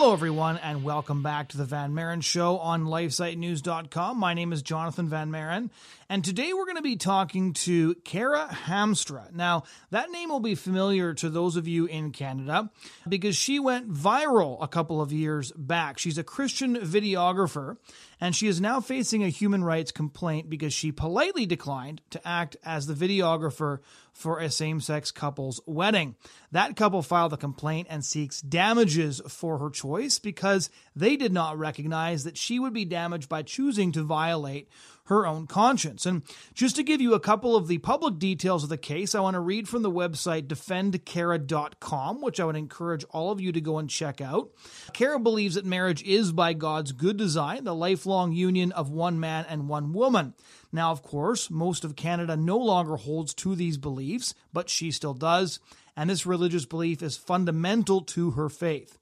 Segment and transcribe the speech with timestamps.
[0.00, 4.16] Hello, everyone, and welcome back to the Van Maren Show on LifeSiteNews.com.
[4.16, 5.72] My name is Jonathon Van Maren,
[6.10, 9.30] and today we're going to be talking to Cara Hamstra.
[9.32, 12.70] Now, that name will be familiar to those of you in Canada
[13.06, 15.98] because she went viral a couple of years back.
[15.98, 17.76] She's a Christian videographer,
[18.20, 22.56] and she is now facing a human rights complaint because she politely declined to act
[22.64, 23.80] as the videographer
[24.14, 26.16] for a same sex couple's wedding.
[26.50, 31.58] That couple filed a complaint and seeks damages for her choice because they did not
[31.58, 34.68] recognize that she would be damaged by choosing to violate
[35.08, 36.06] her own conscience.
[36.06, 36.22] And
[36.54, 39.34] just to give you a couple of the public details of the case, I want
[39.34, 43.78] to read from the website defendcara.com, which I would encourage all of you to go
[43.78, 44.50] and check out.
[44.92, 49.46] Cara believes that marriage is by God's good design, the lifelong union of one man
[49.48, 50.34] and one woman.
[50.72, 55.14] Now, of course, most of Canada no longer holds to these beliefs, but she still
[55.14, 55.58] does,
[55.96, 58.98] and this religious belief is fundamental to her faith.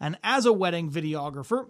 [0.00, 1.68] And as a wedding videographer,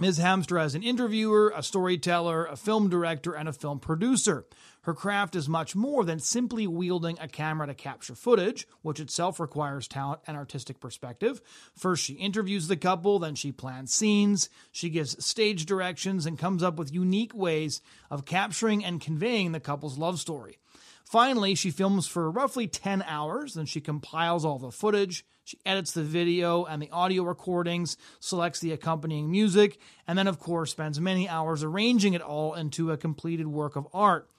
[0.00, 0.18] Ms.
[0.18, 4.46] Hamstra is an interviewer, a storyteller, a film director, and a film producer.
[4.84, 9.38] Her craft is much more than simply wielding a camera to capture footage, which itself
[9.38, 11.42] requires talent and artistic perspective.
[11.76, 16.62] First, she interviews the couple, then she plans scenes, she gives stage directions, and comes
[16.62, 20.56] up with unique ways of capturing and conveying the couple's love story.
[21.04, 25.90] Finally, she films for roughly 10 hours, then she compiles all the footage, she edits
[25.90, 31.00] the video and the audio recordings, selects the accompanying music, and then, of course, spends
[31.00, 34.30] many hours arranging it all into a completed work of art.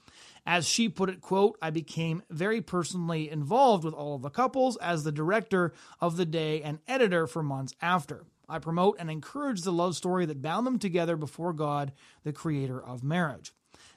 [0.46, 4.76] As she put it, quote, I became very personally involved with all of the couples
[4.78, 8.24] as the director of the day and editor for months after.
[8.48, 11.92] I promote and encourage the love story that bound them together before God,
[12.24, 13.52] the creator of marriage.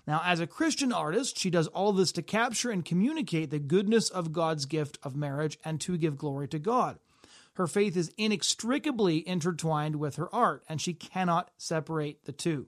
[0.05, 4.09] Now, as a Christian artist, she does all this to capture and communicate the goodness
[4.09, 6.99] of God's gift of marriage and to give glory to God.
[7.55, 12.67] Her faith is inextricably intertwined with her art, and she cannot separate the two.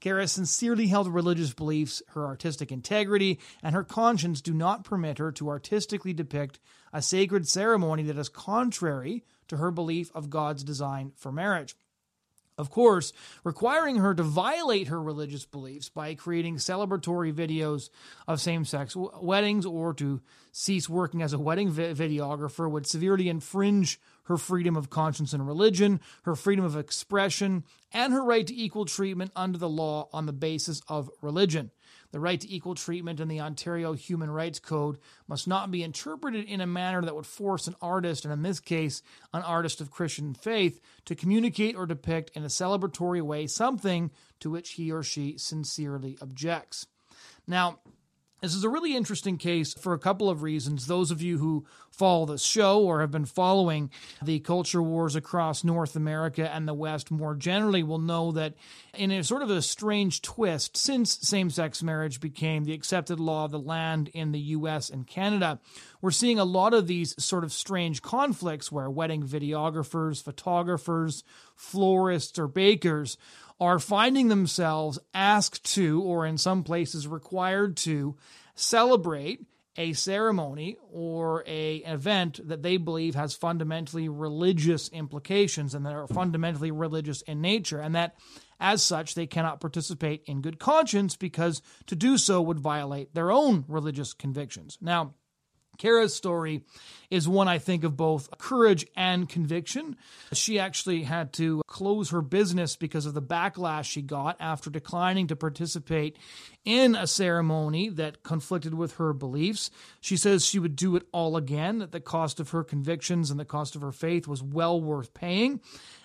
[0.00, 5.30] Cara sincerely held religious beliefs, her artistic integrity, and her conscience do not permit her
[5.32, 6.58] to artistically depict
[6.92, 11.76] a sacred ceremony that is contrary to her belief of God's design for marriage
[12.58, 13.12] of course,
[13.44, 17.88] requiring her to violate her religious beliefs by creating celebratory videos
[18.28, 20.20] of same sex w- weddings or to
[20.52, 25.46] cease working as a wedding vi- videographer would severely infringe her freedom of conscience and
[25.46, 30.26] religion, her freedom of expression, and her right to equal treatment under the law on
[30.26, 31.70] the basis of religion.
[32.12, 36.44] The right to equal treatment in the Ontario Human Rights Code must not be interpreted
[36.44, 39.02] in a manner that would force an artist, and in this case,
[39.32, 44.50] an artist of Christian faith, to communicate or depict in a celebratory way something to
[44.50, 46.86] which he or she sincerely objects.
[47.46, 47.78] Now,
[48.42, 50.88] this is a really interesting case for a couple of reasons.
[50.88, 53.88] Those of you who follow this show or have been following
[54.20, 58.54] the culture wars across North America and the West more generally will know that
[58.94, 63.44] in a sort of a strange twist, since same sex marriage became the accepted law
[63.44, 65.60] of the land in the US and Canada,
[66.00, 71.22] we're seeing a lot of these sort of strange conflicts where wedding videographers, photographers,
[71.54, 73.16] florists, or bakers
[73.62, 78.16] are finding themselves asked to, or in some places required to,
[78.56, 79.46] celebrate
[79.76, 86.08] a ceremony or a event that they believe has fundamentally religious implications and that are
[86.08, 88.16] fundamentally religious in nature and that
[88.58, 93.30] as such they cannot participate in good conscience because to do so would violate their
[93.30, 94.76] own religious convictions.
[94.80, 95.14] Now
[95.78, 96.62] Cara's story
[97.10, 99.96] is one I think of both courage and conviction.
[100.32, 105.26] She actually had to close her business because of the backlash she got after declining
[105.26, 106.16] to participate
[106.64, 109.70] in a ceremony that conflicted with her beliefs.
[110.00, 113.38] She says she would do it all again, that the cost of her convictions and
[113.38, 115.60] the cost of her faith was well worth paying.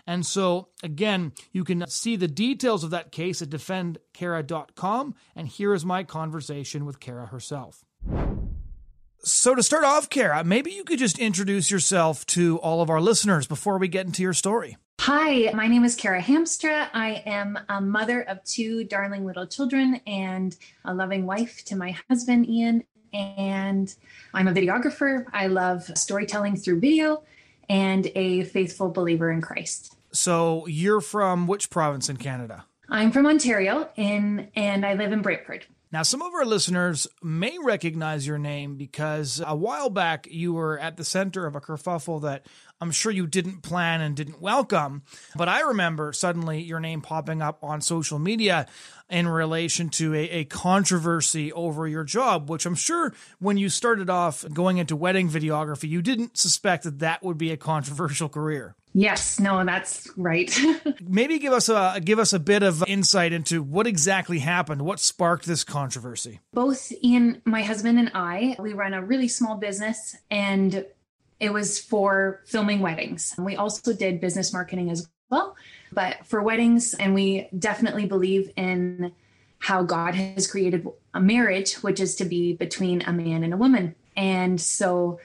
[0.06, 5.16] And so, again, you can see the details of that case at defendcara.com.
[5.36, 7.84] And here is my conversation with Cara herself.
[9.24, 13.02] So, to start off, Cara, maybe you could just introduce yourself to all of our
[13.02, 14.78] listeners before we get into your story.
[15.02, 16.90] Hi, my name is Cara Hamstra.
[16.94, 20.56] I am a mother of two darling little children and
[20.86, 22.84] a loving wife to my husband, Ian.
[23.14, 23.94] And
[24.34, 25.26] I'm a videographer.
[25.34, 27.24] I love storytelling through video
[27.70, 29.96] and a faithful believer in Christ.
[30.12, 32.66] So, you're from which province in Canada?
[32.90, 35.66] I'm from Ontario in, and I live in Brantford.
[35.90, 40.78] Now, some of our listeners may recognize your name because a while back you were
[40.78, 42.46] at the center of a kerfuffle that
[42.82, 45.04] I'm sure you didn't plan and didn't welcome.
[45.36, 48.68] But I remember suddenly your name popping up on social media
[49.10, 54.10] in relation to a, a controversy over your job, which I'm sure when you started
[54.10, 58.76] off going into wedding videography, you didn't suspect that that would be a controversial career.
[59.00, 60.52] Yes, no, that's right.
[61.08, 64.82] Maybe give us a give us a bit of insight into what exactly happened.
[64.82, 66.40] What sparked this controversy?
[66.52, 70.84] Both Ian, my husband, and I, we run a really small business, and
[71.40, 73.36] it was for filming weddings.
[73.38, 75.56] We also did business marketing as well,
[75.94, 79.12] but for weddings, and we definitely believe in
[79.60, 83.58] how God has created a marriage, which is to be between a man and a
[83.58, 83.94] woman.
[84.16, 85.20] And so,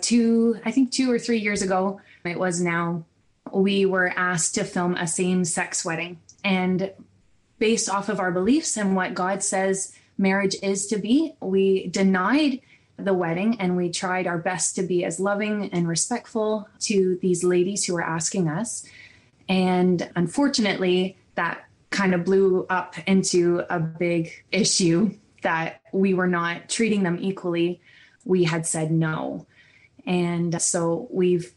[0.00, 3.04] two, I think two or three years ago, it was now,
[3.52, 6.20] we were asked to film a same sex wedding.
[6.44, 6.92] And
[7.58, 12.60] based off of our beliefs and what God says marriage is to be, we denied
[12.98, 17.44] the wedding and we tried our best to be as loving and respectful to these
[17.44, 18.86] ladies who were asking us.
[19.48, 26.68] And unfortunately, that kind of blew up into a big issue that we were not
[26.68, 27.80] treating them equally.
[28.24, 29.46] We had said no.
[30.06, 31.52] And so we've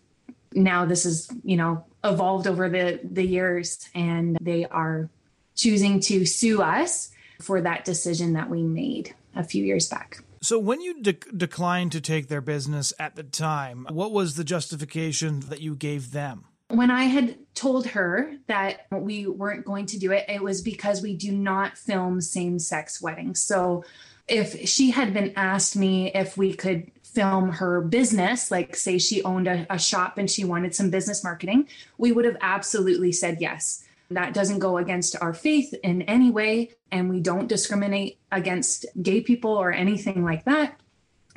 [0.53, 5.09] now this is, you know, evolved over the the years and they are
[5.55, 7.11] choosing to sue us
[7.41, 10.23] for that decision that we made a few years back.
[10.41, 14.43] So, when you de- declined to take their business at the time, what was the
[14.43, 16.45] justification that you gave them?
[16.69, 21.01] When I had told her that we weren't going to do it, it was because
[21.01, 23.41] we do not film same sex weddings.
[23.41, 23.83] So,
[24.29, 29.23] if she had been asked me if we could film her business, like say she
[29.23, 31.67] owned a, a, shop and she wanted some business marketing,
[31.97, 33.83] we would have absolutely said yes.
[34.11, 36.71] That doesn't go against our faith in any way.
[36.91, 40.79] And we don't discriminate against gay people or anything like that.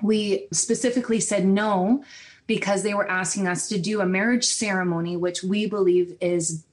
[0.02, 2.02] We specifically said no
[2.46, 6.64] because they were asking us to do a marriage ceremony, which we believe is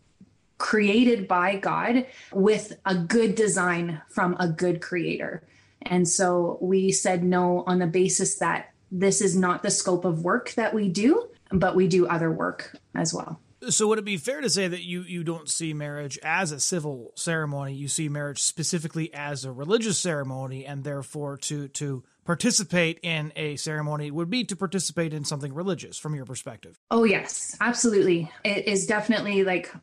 [0.57, 5.43] created by God with a good design from a good creator.
[5.81, 10.23] And so we said no on the basis that this is not the scope of
[10.23, 13.39] work that we do, but we do other work as well.
[13.67, 16.59] So would it be fair to say that you you don't see marriage as a
[16.59, 17.73] civil ceremony?
[17.73, 23.57] You see marriage specifically as a religious ceremony, and therefore to to participate in a
[23.57, 26.79] ceremony would be to participate in something religious from your perspective.
[26.89, 28.31] Oh yes, absolutely.
[28.45, 29.73] It is definitely like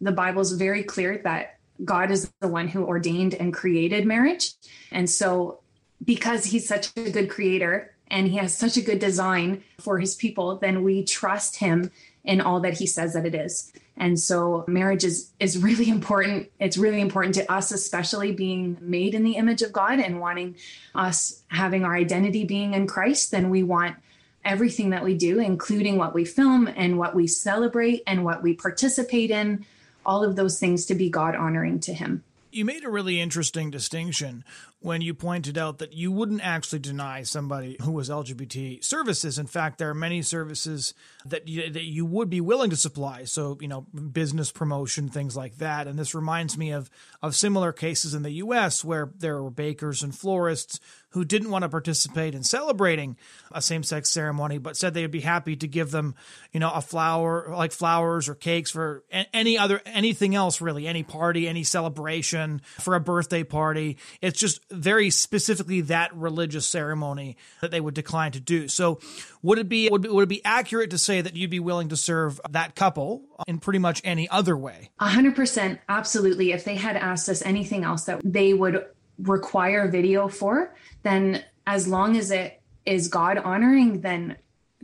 [0.00, 4.54] the Bible's very clear that God is the one who ordained and created marriage,
[4.92, 5.60] and so
[6.02, 10.14] because He's such a good creator and He has such a good design for His
[10.14, 11.90] people, then we trust Him
[12.24, 13.72] in all that he says that it is.
[13.96, 16.50] And so marriage is is really important.
[16.58, 20.56] It's really important to us especially being made in the image of God and wanting
[20.94, 23.96] us having our identity being in Christ, then we want
[24.42, 28.54] everything that we do including what we film and what we celebrate and what we
[28.54, 29.66] participate in,
[30.06, 32.24] all of those things to be God honoring to him.
[32.50, 34.44] You made a really interesting distinction
[34.82, 39.38] when you pointed out that you wouldn't actually deny somebody who was LGBT services.
[39.38, 40.94] In fact, there are many services
[41.26, 43.24] that you, that you would be willing to supply.
[43.24, 45.86] So, you know, business promotion, things like that.
[45.86, 46.90] And this reminds me of
[47.22, 48.82] of similar cases in the U.S.
[48.82, 50.80] where there were bakers and florists
[51.10, 53.16] who didn't want to participate in celebrating
[53.50, 56.14] a same-sex ceremony, but said they would be happy to give them,
[56.52, 59.04] you know, a flower like flowers or cakes for
[59.34, 63.98] any other anything else really, any party, any celebration for a birthday party.
[64.22, 68.68] It's just very specifically that religious ceremony that they would decline to do.
[68.68, 69.00] So,
[69.42, 71.96] would it be would, would it be accurate to say that you'd be willing to
[71.96, 74.90] serve that couple in pretty much any other way?
[74.98, 76.52] A hundred percent, absolutely.
[76.52, 78.86] If they had asked us anything else that they would
[79.18, 84.36] require video for, then as long as it is God honoring, then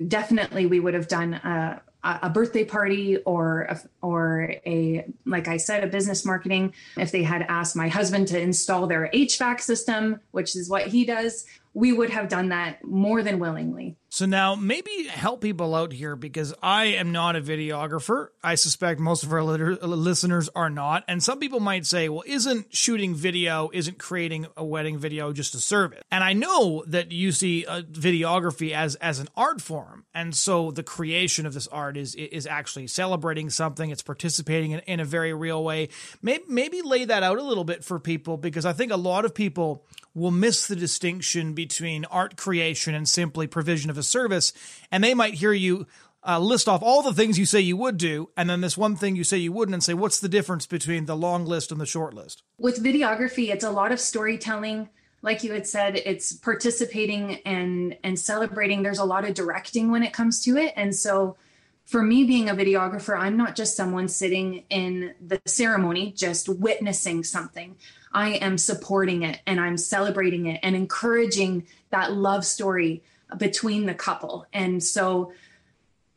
[0.07, 1.81] definitely we would have done a,
[2.23, 7.23] a birthday party or a, or a like I said a business marketing if they
[7.23, 11.47] had asked my husband to install their HVAC system which is what he does
[11.77, 13.97] we would have done that more than willingly.
[14.16, 18.28] So now maybe help people out here because I am not a videographer.
[18.42, 21.04] I suspect most of our listeners are not.
[21.06, 25.54] And some people might say, well, isn't shooting video, isn't creating a wedding video just
[25.54, 26.00] a service?
[26.11, 30.06] And I know that you see uh, videography as, as an art form.
[30.14, 33.90] And so the creation of this art is, is actually celebrating something.
[33.90, 35.90] It's participating in, in a very real way.
[36.23, 39.26] Maybe, maybe lay that out a little bit for people because I think a lot
[39.26, 39.85] of people
[40.16, 44.53] will miss the distinction between art creation and simply provision of a service.
[44.91, 45.87] And they might hear you
[46.27, 48.97] uh, list off all the things you say you would do, and then this one
[48.97, 51.81] thing you say you wouldn't, and say, what's the difference between the long list and
[51.81, 52.43] the short list?
[52.59, 54.89] With videography, it's a lot of storytelling.
[55.23, 58.83] Like you had said, it's participating and and celebrating.
[58.83, 61.37] There's a lot of directing when it comes to it, and so
[61.85, 67.23] for me being a videographer, I'm not just someone sitting in the ceremony, just witnessing
[67.23, 67.77] something.
[68.13, 73.05] I am supporting it and I'm celebrating it and encouraging that love story
[73.37, 74.47] between the couple.
[74.52, 75.33] And so,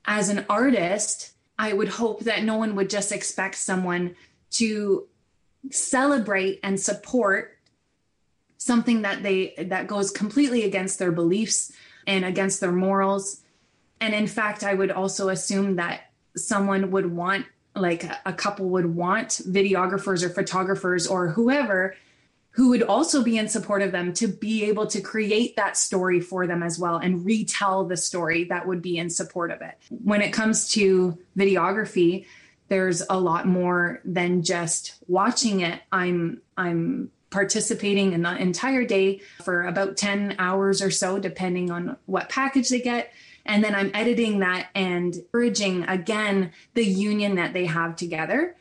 [0.06, 4.16] as an artist, I would hope that no one would just expect someone
[4.52, 5.08] to
[5.72, 7.58] celebrate and support
[8.58, 11.72] something that they that goes completely against their beliefs
[12.08, 13.42] and against their morals
[14.00, 18.96] and in fact i would also assume that someone would want like a couple would
[18.96, 21.96] want videographers or photographers or whoever
[22.52, 26.20] who would also be in support of them to be able to create that story
[26.20, 29.76] for them as well and retell the story that would be in support of it.
[29.90, 32.26] When it comes to videography,
[32.68, 35.82] there's a lot more than just watching it.
[35.92, 41.96] I'm I'm participating in the entire day for about 10 hours or so depending on
[42.08, 43.12] what package they get
[43.50, 48.56] and then I'm editing that and bridging again the union that they have together.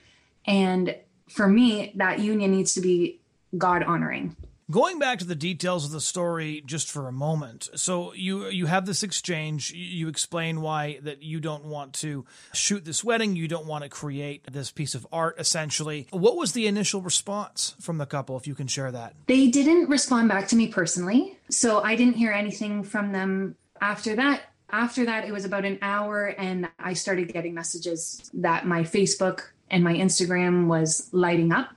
[0.46, 0.96] And
[1.28, 3.17] for me, that union needs to be
[3.56, 4.36] God honoring.
[4.70, 7.70] Going back to the details of the story just for a moment.
[7.74, 12.84] So you you have this exchange, you explain why that you don't want to shoot
[12.84, 16.06] this wedding, you don't want to create this piece of art essentially.
[16.10, 19.14] What was the initial response from the couple if you can share that?
[19.26, 21.38] They didn't respond back to me personally.
[21.48, 25.78] So I didn't hear anything from them after that after that, it was about an
[25.80, 29.40] hour, and I started getting messages that my Facebook
[29.70, 31.70] and my Instagram was lighting up,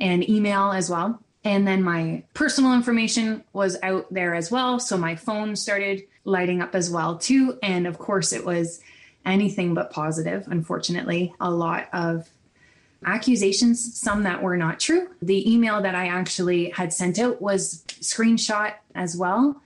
[0.00, 1.20] and email as well.
[1.44, 4.78] And then my personal information was out there as well.
[4.78, 7.58] So my phone started lighting up as well, too.
[7.62, 8.80] And of course, it was
[9.24, 11.34] anything but positive, unfortunately.
[11.40, 12.28] A lot of
[13.04, 15.08] accusations, some that were not true.
[15.22, 19.62] The email that I actually had sent out was screenshot as well.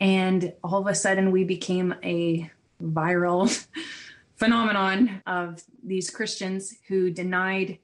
[0.00, 2.50] And all of a sudden, we became a
[2.82, 3.66] viral
[4.36, 7.78] phenomenon of these Christians who denied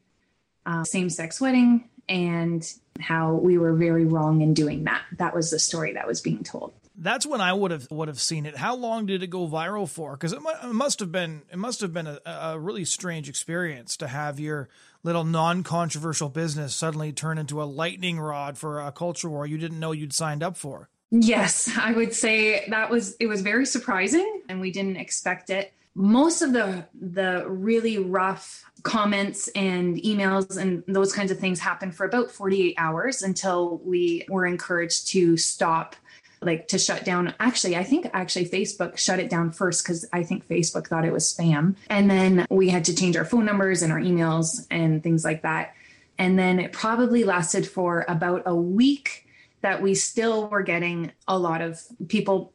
[0.64, 5.02] uh, same sex wedding and how we were very wrong in doing that.
[5.18, 6.72] That was the story that was being told.
[6.96, 8.56] That's when I would have would have seen it.
[8.56, 10.12] How long did it go viral for?
[10.12, 13.96] Because it, it, must have been it must have been a, a really strange experience
[13.96, 14.68] to have your
[15.02, 19.58] little non controversial business suddenly turn into a lightning rod for a culture war you
[19.58, 20.90] didn't know you'd signed up for.
[21.10, 25.72] Yes, I would say that was it was very surprising and we didn't expect it.
[25.94, 31.94] Most of the the really rough comments and emails and those kinds of things happened
[31.94, 35.94] for about 48 hours until we were encouraged to stop
[36.40, 37.34] like to shut down.
[37.38, 41.12] Actually i think actually facebook shut it down first because i think facebook thought it
[41.12, 41.76] was spam.
[41.88, 45.42] And then we had to change our phone numbers and our emails and things like
[45.42, 45.74] that.
[46.18, 49.26] And then it probably lasted for about a week
[49.60, 52.52] that we still were getting a lot of people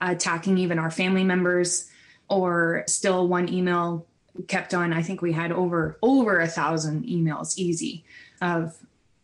[0.00, 1.90] attacking even our family members
[2.30, 4.06] or still one email
[4.48, 4.92] kept on.
[4.92, 8.04] I think we had over over a thousand emails easy
[8.40, 8.76] of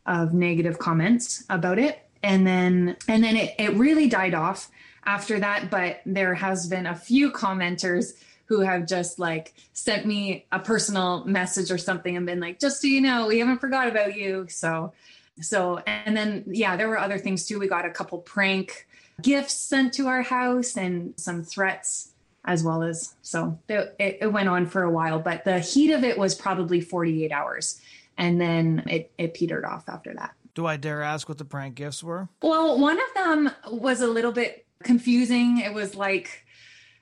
[0.05, 2.01] of negative comments about it.
[2.23, 4.71] And then and then it, it really died off
[5.05, 8.15] after that but there has been a few commenters
[8.47, 12.83] who have just like sent me a personal message or something and been like just
[12.83, 14.47] so you know we haven't forgot about you.
[14.49, 14.93] So
[15.41, 17.59] so, and then, yeah, there were other things too.
[17.59, 18.87] We got a couple prank
[19.21, 22.13] gifts sent to our house and some threats
[22.47, 26.05] as well as, so it, it went on for a while, but the heat of
[26.05, 27.81] it was probably 48 hours.
[28.17, 30.33] And then it, it petered off after that.
[30.55, 32.29] Do I dare ask what the prank gifts were?
[32.41, 35.59] Well, one of them was a little bit confusing.
[35.59, 36.47] It was like,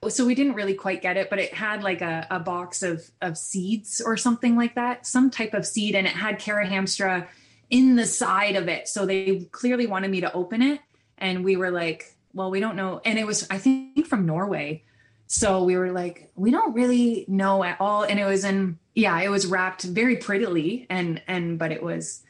[0.09, 3.09] so we didn't really quite get it, but it had like a, a box of,
[3.21, 7.27] of seeds or something like that, some type of seed, and it had Cara Hamstra
[7.69, 8.87] in the side of it.
[8.87, 10.81] So they clearly wanted me to open it.
[11.17, 12.99] And we were like, well, we don't know.
[13.05, 14.83] And it was, I think, from Norway.
[15.27, 18.03] So we were like, we don't really know at all.
[18.03, 22.21] And it was in, yeah, it was wrapped very prettily and, and, but it was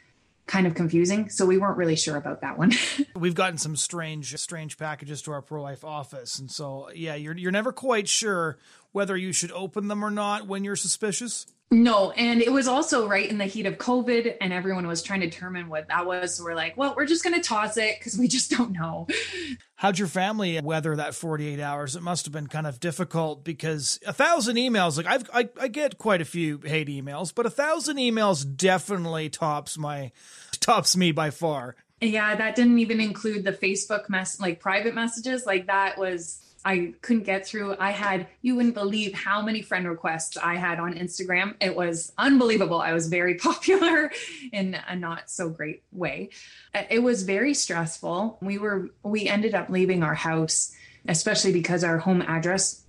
[0.47, 1.29] kind of confusing.
[1.29, 2.71] So we weren't really sure about that one.
[3.15, 6.39] We've gotten some strange, strange packages to our pro life office.
[6.39, 8.57] And so, yeah, you're, you're never quite sure
[8.95, 11.45] whether you should open them or not when you're suspicious.
[11.69, 15.19] No, and it was also right in the heat of COVID, and everyone was trying
[15.19, 16.35] to determine what that was.
[16.35, 19.07] So we're like, well, we're just going to toss it because we just don't know.
[19.75, 21.97] How'd your family weather that 48 hours?
[21.97, 25.67] It must have been kind of difficult because a thousand emails, like I've, I, I
[25.67, 30.13] get quite a few hate emails, but a thousand emails definitely tops my,
[30.61, 31.75] tops me by far.
[31.99, 35.45] Yeah, that didn't even include the Facebook mess, like private messages.
[35.45, 37.75] Like that was I couldn't get through.
[37.79, 41.53] I had, you wouldn't believe how many friend requests I had on Instagram.
[41.61, 42.81] It was unbelievable.
[42.81, 44.11] I was very popular
[44.51, 46.31] in a not so great way.
[46.73, 48.39] Uh, it was very stressful.
[48.41, 50.73] We were, we ended up leaving our house,
[51.07, 52.83] especially because our home address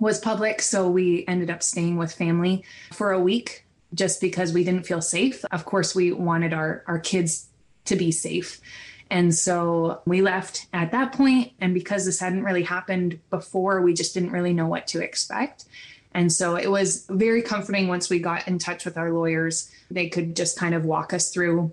[0.00, 0.62] was public.
[0.62, 5.02] So we ended up staying with family for a week just because we didn't feel
[5.02, 5.44] safe.
[5.52, 7.48] Of course, we wanted our, our kids
[7.84, 8.58] to be safe.
[9.12, 13.92] And so we left at that point, And because this hadn't really happened before, we
[13.92, 15.66] just didn't really know what to expect.
[16.12, 19.70] And so it was very comforting once we got in touch with our lawyers.
[19.90, 21.72] They could just kind of walk us through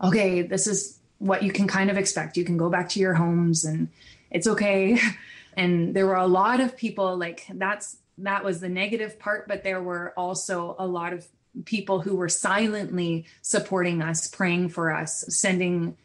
[0.00, 2.36] okay, this is what you can kind of expect.
[2.36, 3.88] You can go back to your homes and
[4.30, 4.98] it's okay.
[5.54, 9.64] And there were a lot of people like that's that was the negative part, but
[9.64, 11.26] there were also a lot of
[11.64, 15.96] people who were silently supporting us, praying for us, sending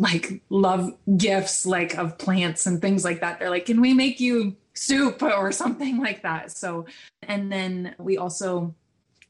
[0.00, 3.38] like love gifts like of plants and things like that.
[3.38, 6.86] They're like, "Can we make you soup or something like that?" So,
[7.22, 8.74] and then we also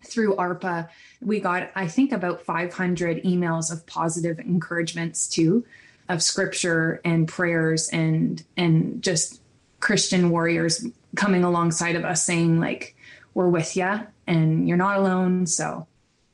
[0.05, 0.89] through ARPA,
[1.21, 5.67] we got I think about 500 emails of positive encouragements too
[6.09, 9.43] of scripture and prayers and and just
[9.81, 10.87] Christian warriors
[11.17, 12.95] coming alongside of us saying like
[13.35, 15.87] we're with you and you're not alone so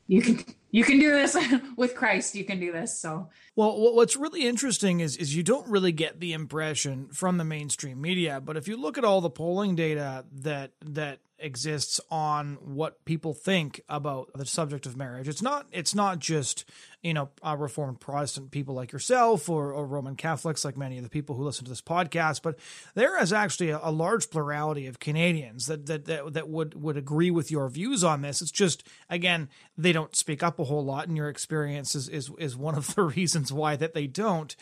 [0.08, 0.44] you can
[0.76, 1.34] you can do this
[1.76, 3.30] with Christ you can do this so.
[3.54, 8.00] Well what's really interesting is is you don't really get the impression from the mainstream
[8.00, 13.04] media but if you look at all the polling data that that exists on what
[13.04, 15.28] people think about the subject of marriage.
[15.28, 16.64] It's not it's not just
[17.02, 21.04] you know uh, reformed Protestant people like yourself or, or, Roman Catholics like many of
[21.04, 22.58] the people who listen to this podcast, but
[22.94, 26.96] there is actually a, a large plurality of Canadians that, that that that would would
[26.96, 28.40] agree with your views on this.
[28.40, 32.30] It's just again they don't speak up a whole lot, and your experience is is,
[32.38, 34.56] is one of the reasons why that they don't.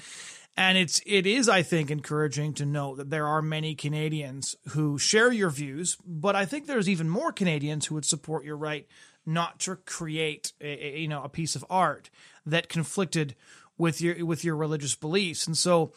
[0.56, 4.98] And it's it is I think encouraging to know that there are many Canadians who
[4.98, 8.86] share your views, but I think there's even more Canadians who would support your right
[9.26, 12.08] not to create a, a, you know a piece of art
[12.46, 13.34] that conflicted
[13.76, 15.46] with your with your religious beliefs.
[15.46, 15.92] And so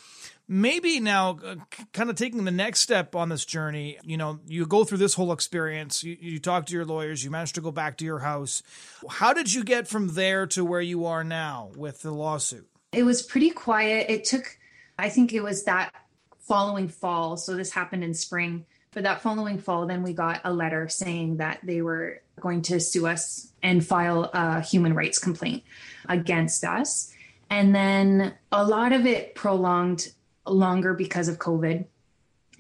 [0.48, 1.56] maybe now uh,
[1.94, 5.14] kind of taking the next step on this journey, you know, you go through this
[5.14, 8.20] whole experience, you, you talk to your lawyers, you manage to go back to your
[8.20, 8.64] house.
[9.10, 12.68] How did you get from there to where you are now with the lawsuit?
[12.92, 14.10] It was pretty quiet.
[14.10, 14.58] It took,
[14.98, 15.94] I think it was that
[16.40, 17.38] following fall.
[17.38, 18.66] So this happened in spring.
[18.92, 22.80] But that following fall, then we got a letter saying that they were going to
[22.80, 25.64] sue us and file a human rights complaint
[26.08, 27.14] against us.
[27.50, 30.08] And then a lot of it prolonged
[30.46, 31.86] longer because of COVID.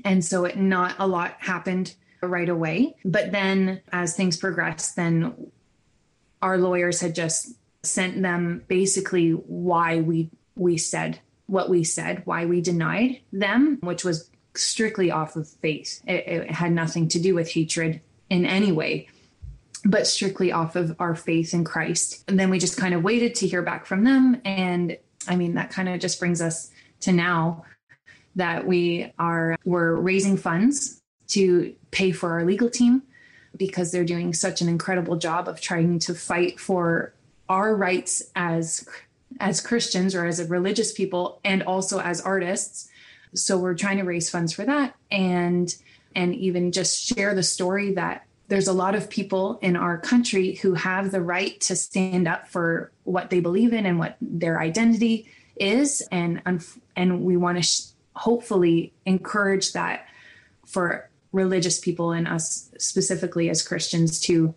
[0.04, 2.96] And so it not a lot happened right away.
[3.04, 5.52] But then as things progressed, then
[6.42, 7.56] our lawyers had just
[7.88, 14.04] sent them basically why we we said what we said, why we denied them, which
[14.04, 16.02] was strictly off of faith.
[16.06, 19.08] It, it had nothing to do with hatred in any way,
[19.86, 22.24] but strictly off of our faith in Christ.
[22.28, 24.42] And then we just kind of waited to hear back from them.
[24.44, 24.98] And
[25.28, 26.70] I mean, that kind of just brings us
[27.02, 27.64] to now
[28.36, 33.04] that we are we're raising funds to pay for our legal team
[33.56, 37.14] because they're doing such an incredible job of trying to fight for
[37.50, 38.88] our rights as
[39.40, 42.90] as Christians or as a religious people and also as artists.
[43.36, 45.74] So we're trying to raise funds for that and
[46.16, 50.56] and even just share the story that there's a lot of people in our country
[50.56, 54.60] who have the right to stand up for what they believe in and what their
[54.60, 56.42] identity is and
[56.96, 60.06] and we want to sh- hopefully encourage that
[60.66, 64.54] for religious people and us specifically as Christians too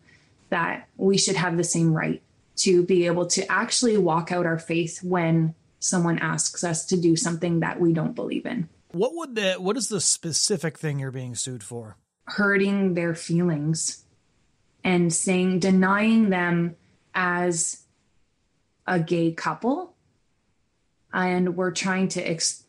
[0.50, 2.22] that we should have the same right
[2.60, 7.16] to be able to actually walk out our faith when someone asks us to do
[7.16, 8.68] something that we don't believe in.
[8.92, 11.96] What would the what is the specific thing you're being sued for?
[12.24, 14.04] Hurting their feelings
[14.84, 16.76] and saying denying them
[17.14, 17.82] as
[18.86, 19.94] a gay couple
[21.12, 22.64] and we're trying to ex-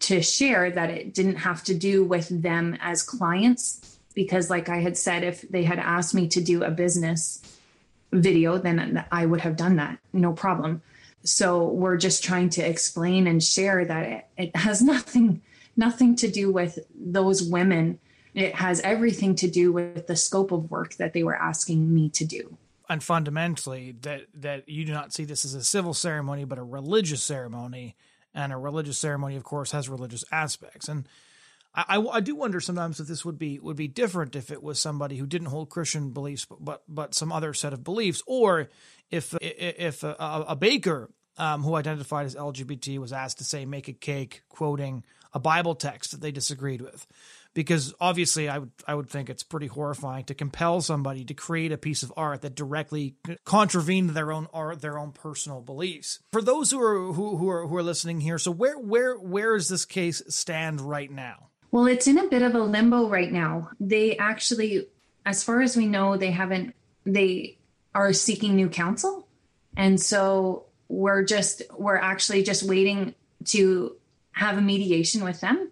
[0.00, 4.78] to share that it didn't have to do with them as clients because like I
[4.78, 7.42] had said if they had asked me to do a business
[8.12, 10.82] video, then I would have done that, no problem.
[11.22, 15.42] So we're just trying to explain and share that it, it has nothing
[15.76, 17.98] nothing to do with those women.
[18.34, 22.10] It has everything to do with the scope of work that they were asking me
[22.10, 22.56] to do.
[22.88, 26.62] And fundamentally, that that you do not see this as a civil ceremony, but a
[26.62, 27.96] religious ceremony,
[28.34, 30.88] and a religious ceremony, of course, has religious aspects.
[30.88, 31.06] And
[31.74, 34.62] I, I, I, do wonder sometimes if this would be would be different if it
[34.62, 38.22] was somebody who didn't hold Christian beliefs, but but, but some other set of beliefs,
[38.26, 38.68] or
[39.10, 40.16] if if a,
[40.48, 45.04] a baker um, who identified as LGBT was asked to say make a cake quoting
[45.32, 47.06] a Bible text that they disagreed with,
[47.54, 51.70] because obviously I would I would think it's pretty horrifying to compel somebody to create
[51.70, 56.18] a piece of art that directly contravened their own art their own personal beliefs.
[56.32, 59.56] For those who are who, who are who are listening here, so where where where
[59.56, 61.49] does this case stand right now?
[61.72, 63.70] Well, it's in a bit of a limbo right now.
[63.78, 64.88] They actually,
[65.24, 66.74] as far as we know, they haven't,
[67.06, 67.58] they
[67.94, 69.28] are seeking new counsel.
[69.76, 73.14] And so we're just, we're actually just waiting
[73.46, 73.96] to
[74.32, 75.70] have a mediation with them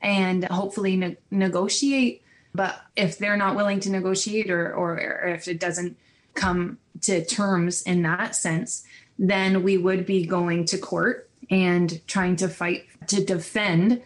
[0.00, 2.22] and hopefully ne- negotiate
[2.54, 5.96] But if they're not willing to negotiate or, or, or if it doesn't
[6.34, 8.84] come to terms in that sense,
[9.18, 14.02] then we would be going to court and trying to fight to defend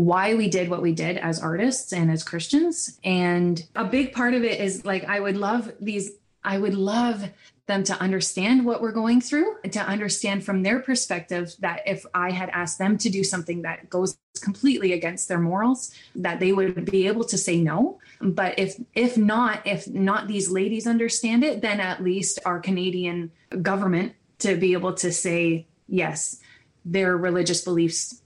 [0.00, 2.98] why we did what we did as artists and as Christians.
[3.04, 7.28] And a big part of it is like, I would love these, I would love
[7.66, 12.30] them to understand what we're going through, to understand from their perspective that if I
[12.30, 16.90] had asked them to do something that goes completely against their morals, that they would
[16.90, 18.00] be able to say no.
[18.22, 23.32] But if if not, if not these ladies understand it, then at least our Canadian
[23.60, 26.40] government to be able to say yes,
[26.86, 28.20] their religious beliefs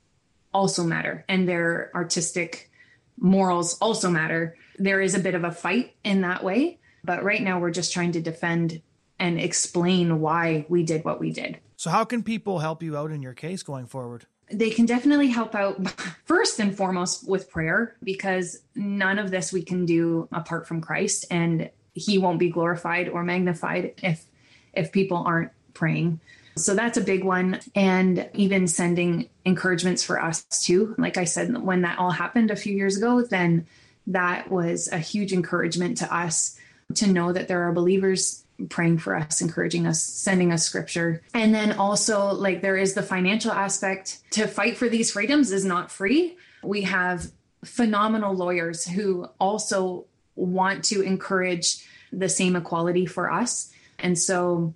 [0.54, 2.70] also matter and their artistic
[3.18, 4.56] morals also matter.
[4.78, 7.92] There is a bit of a fight in that way, but right now we're just
[7.92, 8.80] trying to defend
[9.18, 11.58] and explain why we did what we did.
[11.76, 14.26] So, how can people help you out in your case going forward?
[14.50, 15.88] They can definitely help out
[16.24, 21.26] first and foremost with prayer because none of this we can do apart from Christ
[21.30, 24.24] and he won't be glorified or magnified if
[24.72, 26.20] if people aren't praying.
[26.56, 27.60] So that's a big one.
[27.74, 30.94] And even sending encouragements for us too.
[30.98, 33.66] Like I said, when that all happened a few years ago, then
[34.06, 36.58] that was a huge encouragement to us
[36.94, 41.22] to know that there are believers praying for us, encouraging us, sending us scripture.
[41.32, 44.18] And then also, like, there is the financial aspect.
[44.32, 46.36] To fight for these freedoms is not free.
[46.62, 47.32] We have
[47.64, 50.04] phenomenal lawyers who also
[50.36, 53.72] want to encourage the same equality for us.
[53.98, 54.74] And so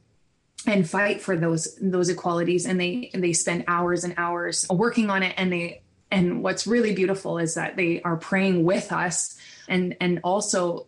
[0.66, 2.66] and fight for those those equalities.
[2.66, 5.35] And they they spend hours and hours working on it.
[5.37, 10.21] And they and what's really beautiful is that they are praying with us and and
[10.25, 10.87] also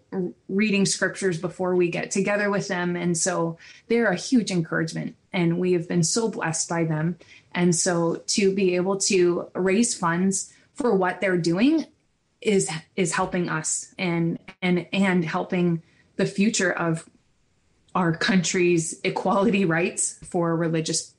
[0.48, 2.96] reading scriptures before we get together with them.
[2.96, 5.16] And so they're a huge encouragement.
[5.32, 7.18] And we have been so blessed by them.
[7.52, 11.86] And so to be able to raise funds for what they're doing
[12.40, 15.82] is is helping us and and and helping
[16.16, 17.08] the future of
[17.94, 21.14] our country's equality rights for religious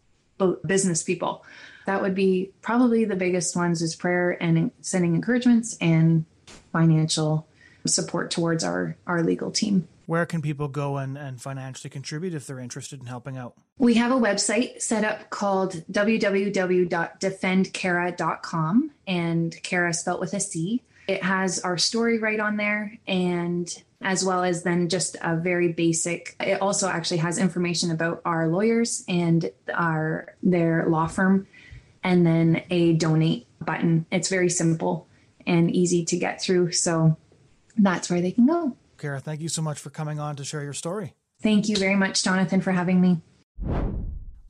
[0.66, 1.46] business people.
[1.86, 6.26] That would be probably the biggest ones is prayer and sending encouragements and
[6.72, 7.48] financial
[7.86, 9.88] support towards our, our legal team.
[10.06, 13.54] Where can people go and, and financially contribute if they're interested in helping out?
[13.78, 20.82] We have a website set up called www.defendcara.com and Cara spelt with a C.
[21.08, 23.72] It has our story right on there and
[24.02, 28.48] as well as then just a very basic it also actually has information about our
[28.48, 31.48] lawyers and our their law firm
[32.04, 35.08] and then a donate button it's very simple
[35.46, 37.18] and easy to get through so
[37.78, 40.62] that's where they can go Cara, thank you so much for coming on to share
[40.62, 41.16] your story.
[41.42, 43.20] Thank you very much, Jonathon, for having me.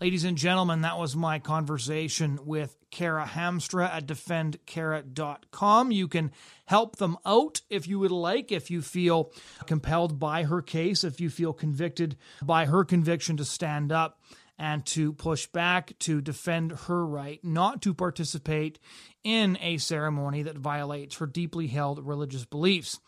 [0.02, 5.92] Ladies and gentlemen, that was my conversation with Cara Hamstra at defendcara.com.
[5.92, 6.32] You can
[6.66, 9.32] help them out if you would like, if you feel
[9.68, 14.20] compelled by her case, if you feel convicted by her conviction to stand up
[14.58, 18.80] and to push back to defend her right not to participate
[19.24, 23.00] in a ceremony that violates her deeply held religious beliefs.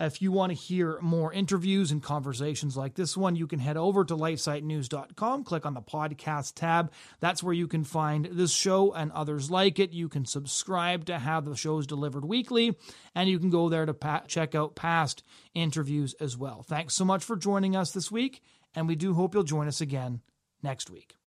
[0.00, 3.76] If you want to hear more interviews and conversations like this one, you can head
[3.76, 6.90] over to lifesitenews.com, click on the podcast tab.
[7.20, 9.92] That's where you can find this show and others like it.
[9.92, 12.78] You can subscribe to have the shows delivered weekly,
[13.14, 16.62] and you can go there to pa- check out past interviews as well.
[16.62, 18.42] Thanks so much for joining us this week,
[18.74, 20.22] and we do hope you'll join us again
[20.62, 21.16] next week.